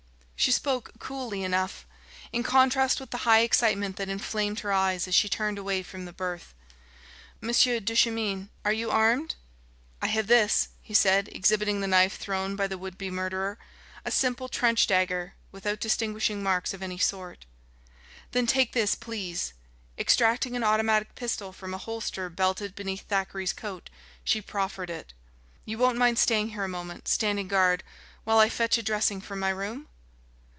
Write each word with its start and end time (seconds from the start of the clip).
She 0.43 0.51
spoke 0.51 0.93
coolly 0.97 1.43
enough, 1.43 1.85
in 2.33 2.41
contrast 2.41 2.99
with 2.99 3.11
the 3.11 3.19
high 3.29 3.41
excitement 3.41 3.97
that 3.97 4.09
inflamed 4.09 4.61
her 4.61 4.73
eyes 4.73 5.07
as 5.07 5.13
she 5.13 5.29
turned 5.29 5.59
away 5.59 5.83
from 5.83 6.05
the 6.05 6.11
berth. 6.13 6.55
"Monsieur 7.41 7.79
Duchemin, 7.79 8.49
are 8.65 8.73
you 8.73 8.89
armed?" 8.89 9.35
"I 10.01 10.07
have 10.07 10.25
this," 10.25 10.69
he 10.81 10.95
said, 10.95 11.27
exhibiting 11.31 11.79
the 11.79 11.87
knife 11.87 12.17
thrown 12.17 12.55
by 12.55 12.65
the 12.65 12.75
would 12.79 12.97
be 12.97 13.11
murderer 13.11 13.59
a 14.03 14.09
simple 14.09 14.49
trench 14.49 14.87
dagger, 14.87 15.35
without 15.51 15.79
distinguishing 15.79 16.41
marks 16.41 16.73
of 16.73 16.81
any 16.81 16.97
sort. 16.97 17.45
"Then 18.31 18.47
take 18.47 18.71
this, 18.73 18.95
please." 18.95 19.53
Extracting 19.95 20.55
an 20.55 20.63
automatic 20.63 21.13
pistol 21.13 21.53
from 21.53 21.71
a 21.75 21.77
holster 21.77 22.31
belted 22.31 22.73
beneath 22.73 23.07
Thackeray's 23.07 23.53
coat, 23.53 23.91
she 24.23 24.41
proffered 24.41 24.89
it. 24.89 25.13
"You 25.65 25.77
won't 25.77 25.99
mind 25.99 26.17
staying 26.17 26.49
here 26.49 26.63
a 26.63 26.67
moment, 26.67 27.07
standing 27.07 27.47
guard, 27.47 27.83
while 28.23 28.39
I 28.39 28.49
fetch 28.49 28.79
a 28.79 28.81
dressing 28.81 29.21
from 29.21 29.37
my 29.37 29.49
room?" 29.49 29.87